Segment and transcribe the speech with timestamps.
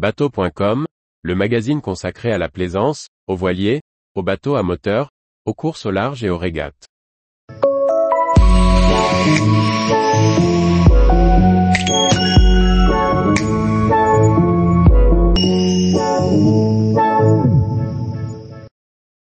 [0.00, 0.86] Bateau.com,
[1.20, 3.82] le magazine consacré à la plaisance, aux voiliers,
[4.14, 5.10] aux bateaux à moteur,
[5.44, 6.86] aux courses au large et aux régates.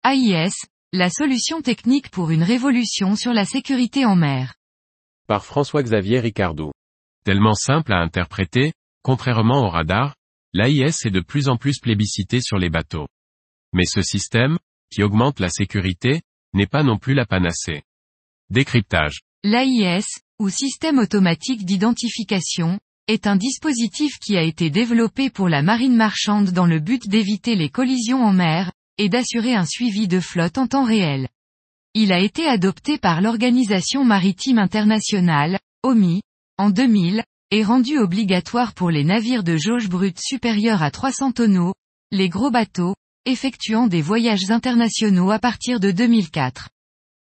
[0.06, 0.52] AIS,
[0.94, 4.54] la solution technique pour une révolution sur la sécurité en mer.
[5.26, 6.72] Par François-Xavier Ricardou.
[7.26, 10.14] Tellement simple à interpréter, contrairement au radar,
[10.54, 13.08] l'AIS est de plus en plus plébiscité sur les bateaux.
[13.74, 14.58] Mais ce système,
[14.92, 16.22] qui augmente la sécurité,
[16.54, 17.84] n'est pas non plus la panacée.
[18.50, 19.22] Décryptage.
[19.44, 20.06] L'AIS,
[20.40, 26.52] ou système automatique d'identification, est un dispositif qui a été développé pour la marine marchande
[26.52, 30.68] dans le but d'éviter les collisions en mer, et d'assurer un suivi de flotte en
[30.68, 31.28] temps réel.
[31.94, 36.22] Il a été adopté par l'Organisation maritime internationale, OMI,
[36.58, 41.74] en 2000, et rendu obligatoire pour les navires de jauge brute supérieure à 300 tonneaux,
[42.12, 46.70] les gros bateaux, effectuant des voyages internationaux à partir de 2004.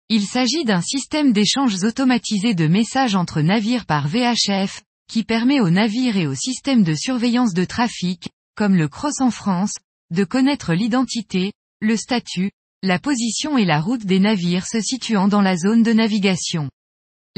[0.09, 5.71] Il s'agit d'un système d'échanges automatisés de messages entre navires par VHF, qui permet aux
[5.71, 9.75] navires et aux systèmes de surveillance de trafic, comme le CROSS en France,
[10.11, 12.51] de connaître l'identité, le statut,
[12.83, 16.69] la position et la route des navires se situant dans la zone de navigation.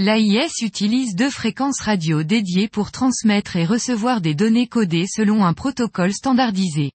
[0.01, 5.55] L'AIS utilise deux fréquences radio dédiées pour transmettre et recevoir des données codées selon un
[5.55, 6.93] protocole standardisé.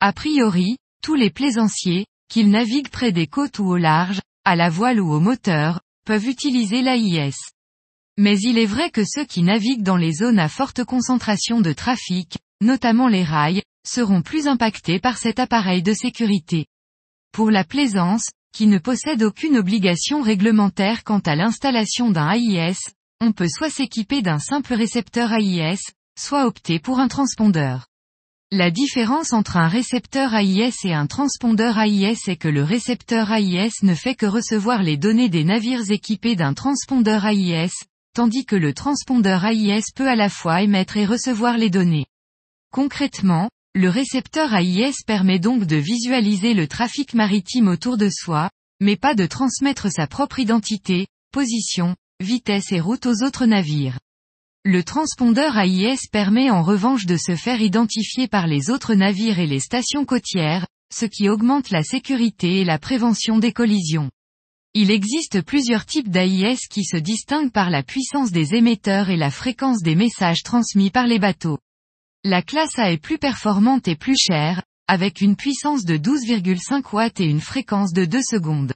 [0.00, 4.70] A priori, tous les plaisanciers, qu'ils naviguent près des côtes ou au large, à la
[4.70, 7.36] voile ou au moteur, peuvent utiliser l'AIS.
[8.18, 11.72] Mais il est vrai que ceux qui naviguent dans les zones à forte concentration de
[11.72, 16.66] trafic, notamment les rails, seront plus impactés par cet appareil de sécurité.
[17.30, 22.76] Pour la plaisance, qui ne possède aucune obligation réglementaire quant à l'installation d'un AIS,
[23.20, 25.80] on peut soit s'équiper d'un simple récepteur AIS,
[26.18, 27.86] soit opter pour un transpondeur.
[28.50, 33.72] La différence entre un récepteur AIS et un transpondeur AIS est que le récepteur AIS
[33.82, 37.72] ne fait que recevoir les données des navires équipés d'un transpondeur AIS,
[38.14, 42.04] tandis que le transpondeur AIS peut à la fois émettre et recevoir les données.
[42.70, 48.50] Concrètement, le récepteur AIS permet donc de visualiser le trafic maritime autour de soi,
[48.80, 53.98] mais pas de transmettre sa propre identité, position, vitesse et route aux autres navires.
[54.64, 59.46] Le transpondeur AIS permet en revanche de se faire identifier par les autres navires et
[59.46, 64.10] les stations côtières, ce qui augmente la sécurité et la prévention des collisions.
[64.74, 69.30] Il existe plusieurs types d'AIS qui se distinguent par la puissance des émetteurs et la
[69.30, 71.58] fréquence des messages transmis par les bateaux.
[72.24, 77.18] La classe A est plus performante et plus chère, avec une puissance de 12,5 watts
[77.18, 78.74] et une fréquence de 2 secondes.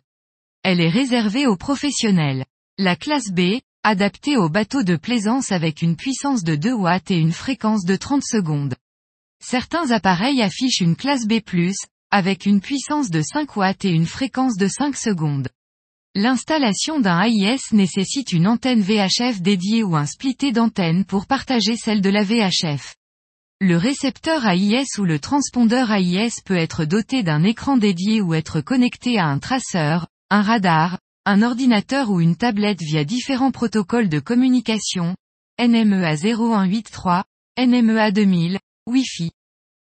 [0.64, 2.44] Elle est réservée aux professionnels.
[2.76, 7.18] La classe B, adaptée aux bateaux de plaisance avec une puissance de 2 watts et
[7.18, 8.74] une fréquence de 30 secondes.
[9.40, 11.40] Certains appareils affichent une classe B+,
[12.10, 15.48] avec une puissance de 5 watts et une fréquence de 5 secondes.
[16.16, 22.00] L'installation d'un AIS nécessite une antenne VHF dédiée ou un splitté d'antenne pour partager celle
[22.00, 22.96] de la VHF.
[23.62, 28.60] Le récepteur AIS ou le transpondeur AIS peut être doté d'un écran dédié ou être
[28.60, 34.20] connecté à un traceur, un radar, un ordinateur ou une tablette via différents protocoles de
[34.20, 35.16] communication,
[35.58, 37.24] NMEA 0183,
[37.58, 38.58] NMEA 2000,
[38.88, 39.30] Wi-Fi.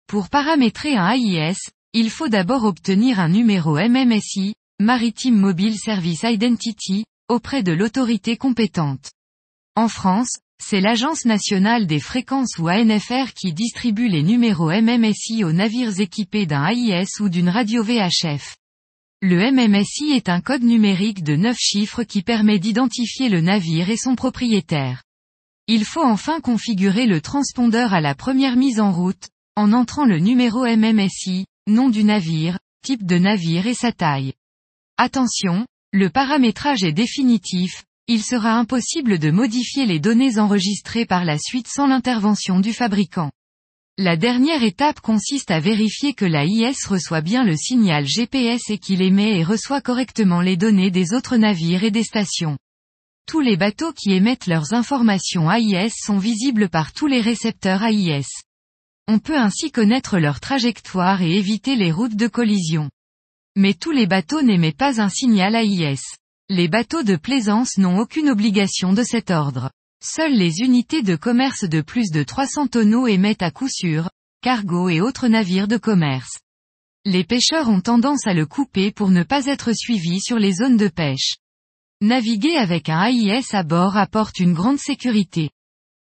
[0.07, 1.59] Pour paramétrer un AIS,
[1.93, 9.11] il faut d'abord obtenir un numéro MMSI, Maritime Mobile Service Identity, auprès de l'autorité compétente.
[9.75, 15.53] En France, c'est l'Agence nationale des fréquences ou ANFR qui distribue les numéros MMSI aux
[15.53, 18.57] navires équipés d'un AIS ou d'une radio VHF.
[19.23, 23.97] Le MMSI est un code numérique de 9 chiffres qui permet d'identifier le navire et
[23.97, 25.03] son propriétaire.
[25.69, 30.19] Il faut enfin configurer le transpondeur à la première mise en route, en entrant le
[30.19, 34.35] numéro MMSI, nom du navire, type de navire et sa taille.
[34.97, 41.39] Attention, le paramétrage est définitif, il sera impossible de modifier les données enregistrées par la
[41.39, 43.33] suite sans l'intervention du fabricant.
[43.99, 48.79] La dernière étape consiste à vérifier que la IS reçoit bien le signal GPS et
[48.79, 52.59] qu'il émet et reçoit correctement les données des autres navires et des stations.
[53.27, 58.29] Tous les bateaux qui émettent leurs informations AIS sont visibles par tous les récepteurs AIS.
[59.09, 62.89] On peut ainsi connaître leur trajectoire et éviter les routes de collision.
[63.57, 66.03] Mais tous les bateaux n'émettent pas un signal AIS.
[66.49, 69.73] Les bateaux de plaisance n'ont aucune obligation de cet ordre.
[70.01, 74.09] Seules les unités de commerce de plus de 300 tonneaux émettent à coup sûr,
[74.43, 76.39] cargo et autres navires de commerce.
[77.05, 80.77] Les pêcheurs ont tendance à le couper pour ne pas être suivis sur les zones
[80.77, 81.35] de pêche.
[82.01, 85.51] Naviguer avec un AIS à bord apporte une grande sécurité.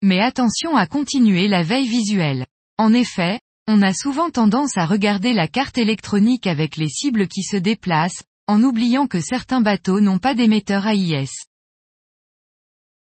[0.02, 2.44] Mais attention à continuer la veille visuelle.
[2.76, 7.42] En effet, On a souvent tendance à regarder la carte électronique avec les cibles qui
[7.42, 11.30] se déplacent, en oubliant que certains bateaux n'ont pas d'émetteur AIS.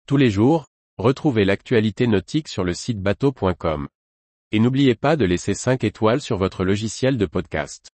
[0.07, 0.67] Tous les jours,
[0.99, 3.89] retrouvez l'actualité nautique sur le site bateau.com.
[4.53, 7.91] Et n'oubliez pas de laisser 5 étoiles sur votre logiciel de podcast.